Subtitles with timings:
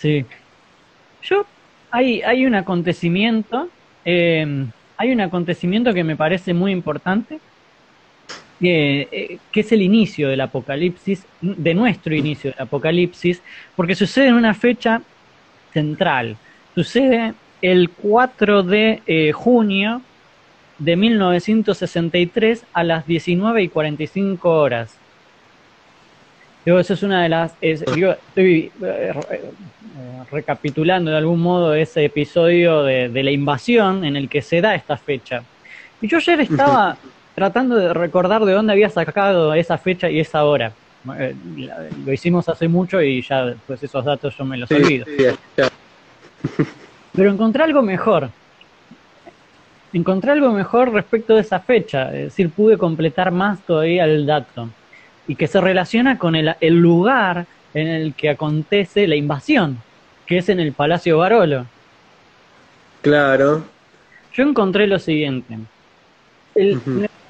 [0.00, 0.24] Sí.
[1.22, 1.44] Yo,
[1.90, 3.68] hay, hay un acontecimiento,
[4.06, 4.64] eh,
[4.96, 7.38] hay un acontecimiento que me parece muy importante,
[8.62, 13.42] eh, que es el inicio del apocalipsis, de nuestro inicio del apocalipsis,
[13.76, 15.02] porque sucede en una fecha
[15.72, 16.36] central.
[16.74, 20.00] Sucede el 4 de eh, junio
[20.78, 24.96] de 1963 a las 19 y 45 horas.
[26.64, 27.54] Digo, eso es una de las.
[27.60, 29.12] estoy eh, eh,
[30.30, 34.96] recapitulando de algún modo ese episodio de, la invasión en el que se da esta
[34.96, 35.42] fecha.
[36.02, 36.96] Y yo ayer estaba
[37.34, 40.72] tratando de recordar de dónde había sacado esa fecha y esa hora.
[41.04, 45.06] lo hicimos hace mucho y ya pues esos datos yo me los olvido.
[47.14, 48.30] Pero encontré algo mejor.
[49.92, 54.68] Encontré algo mejor respecto de esa fecha, es decir, pude completar más todavía el dato
[55.30, 59.78] y que se relaciona con el, lugar en el que acontece la invasión,
[60.26, 61.66] que es en el Palacio Barolo.
[63.00, 63.62] Claro.
[64.32, 65.56] Yo encontré lo siguiente.
[66.52, 66.80] El,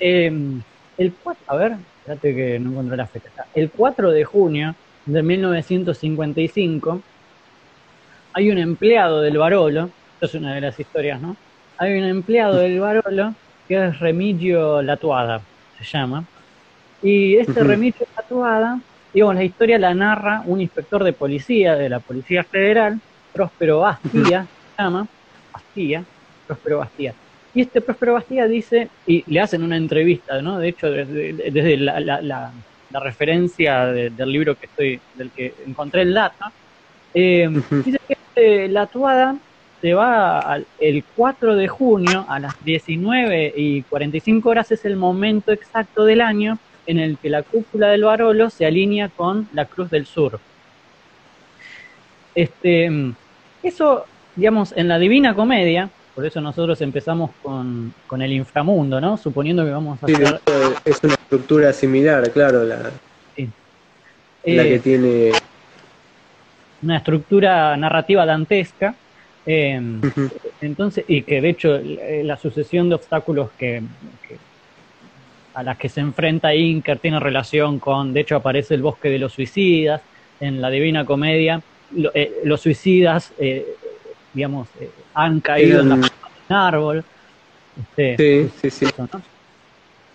[0.00, 0.60] em,
[0.98, 1.12] el,
[1.46, 3.28] a ver, espérate que no encontré la fecha.
[3.54, 4.74] El 4 de junio
[5.06, 7.00] de 1955
[8.32, 11.36] hay un empleado del Barolo, esto es una de las historias, ¿no?
[11.78, 13.36] Hay un empleado del Barolo
[13.68, 15.42] que es Remigio Latuada,
[15.78, 16.24] se llama,
[17.04, 18.80] y este Remigio Latuada,
[19.12, 22.98] digamos, la historia la narra un inspector de policía de la Policía Federal,
[23.32, 25.06] Próspero Bastía, se llama,
[25.52, 26.02] Bastía,
[26.46, 27.14] Próspero Bastía.
[27.54, 30.58] Y este Próspero Bastía dice, y le hacen una entrevista, ¿no?
[30.58, 32.52] De hecho, desde, la,
[32.92, 36.46] referencia del libro que estoy, del que encontré el dato,
[37.12, 37.50] eh,
[37.84, 39.36] dice que este, la tuada
[39.82, 45.52] se va el 4 de junio a las 19 y 45 horas, es el momento
[45.52, 49.90] exacto del año en el que la cúpula del Barolo se alinea con la Cruz
[49.90, 50.38] del Sur.
[52.34, 52.90] Este,
[53.62, 54.04] eso,
[54.36, 59.16] digamos, en la Divina Comedia, por eso nosotros empezamos con, el inframundo, ¿no?
[59.16, 60.40] Suponiendo que vamos a hacer...
[60.84, 62.76] Es una estructura similar, claro, la,
[63.36, 65.32] la que eh, tiene
[66.82, 68.94] una estructura narrativa dantesca.
[69.46, 69.80] Eh,
[70.60, 71.80] entonces, y que de hecho
[72.22, 73.82] la sucesión de obstáculos que,
[75.54, 79.18] a las que se enfrenta Inker tiene relación con, de hecho aparece el bosque de
[79.18, 80.02] los suicidas,
[80.40, 81.62] en la Divina Comedia,
[82.12, 83.32] eh, los suicidas,
[84.32, 84.68] digamos,
[85.14, 86.10] han caído en, un
[86.48, 87.04] árbol.
[87.80, 88.92] Este, sí, sí, sí.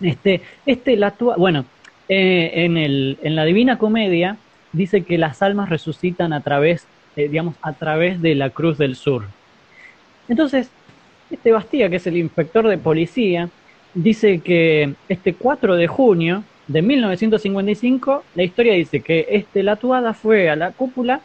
[0.00, 1.64] Este, este la bueno,
[2.08, 4.36] en, el, en la Divina Comedia,
[4.72, 6.86] dice que las almas resucitan a través,
[7.16, 9.24] eh, digamos, a través de la Cruz del Sur.
[10.28, 10.70] Entonces,
[11.30, 13.48] este Bastía, que es el inspector de policía,
[13.96, 20.50] dice que este 4 de junio de 1955, la historia dice que este Latuada fue
[20.50, 21.20] a la cúpula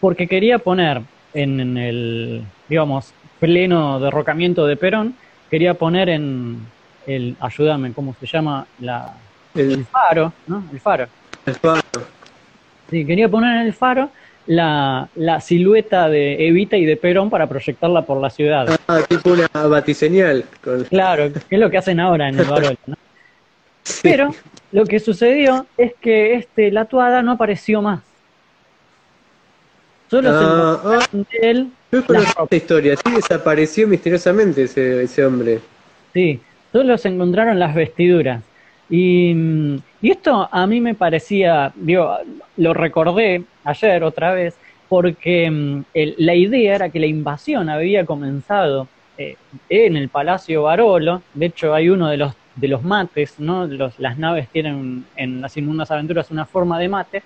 [0.00, 1.02] porque quería poner
[1.32, 5.14] en, el, digamos, pleno derrocamiento de Perón,
[5.50, 6.66] quería poner en
[7.06, 8.66] el, ayúdame, ¿cómo se llama?
[8.80, 9.14] La,
[9.54, 10.64] el, faro, ¿no?
[10.72, 11.06] El faro.
[11.46, 11.82] El faro.
[12.90, 14.10] Sí, quería poner en el faro
[14.46, 18.78] la, la, silueta de Evita y de Perón para proyectarla por la ciudad.
[18.86, 20.44] Ah, tipo una batiseñal.
[20.88, 22.96] Claro, que es lo que hacen ahora en el Barolo, ¿no?
[24.02, 24.34] Pero
[24.72, 28.00] lo que sucedió es que este Latuada no apareció más.
[30.10, 31.06] Solo se ah, ah.
[31.12, 31.70] de él.
[31.90, 35.60] Yo conozco esta historia, sí desapareció misteriosamente ese, ese hombre.
[36.12, 36.40] Sí,
[36.72, 38.42] solo se encontraron las vestiduras.
[38.88, 42.16] Y, y, esto a mí me parecía, digo,
[42.56, 44.54] lo recordé ayer otra vez,
[44.88, 45.84] porque mm,
[46.18, 49.36] la idea era que la invasión había comenzado eh,
[49.68, 53.66] en el Palacio Barolo, de hecho hay uno de los, de los mates, ¿no?
[53.66, 57.22] Los, las naves tienen en las inmundas aventuras una forma de mate,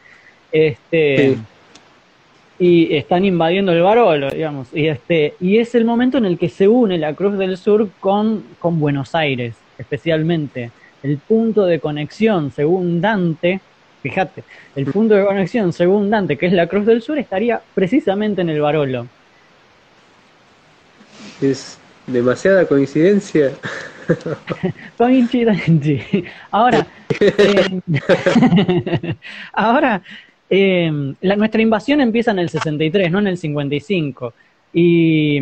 [0.53, 1.37] este,
[2.59, 6.49] y están invadiendo el Barolo, digamos, y, este, y es el momento en el que
[6.49, 10.71] se une la Cruz del Sur con, con Buenos Aires, especialmente
[11.03, 13.61] el punto de conexión según Dante,
[14.03, 14.45] fíjate,
[14.77, 18.51] el punto de conexión según Dante, que es la Cruz del Sur, estaría precisamente en
[18.51, 19.07] el Barolo.
[21.41, 23.53] Es demasiada coincidencia.
[24.97, 26.03] Coincidencia.
[26.51, 26.87] Ahora,
[27.21, 27.81] eh,
[29.53, 30.03] ahora
[30.49, 34.35] eh, la, nuestra invasión empieza en el 63, no en el 55.
[34.73, 35.41] Y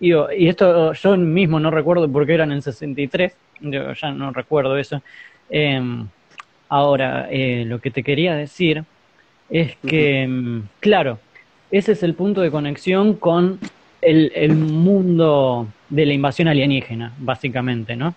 [0.00, 0.12] y,
[0.48, 4.78] esto yo mismo no recuerdo por qué era en el 63, yo ya no recuerdo
[4.78, 5.02] eso.
[5.50, 6.06] Em,
[6.68, 8.84] ahora, eh, lo que te quería decir
[9.50, 11.18] es que, em, claro,
[11.70, 13.60] ese es el punto de conexión con
[14.00, 18.14] el, mundo de la invasión alienígena, básicamente, ¿no?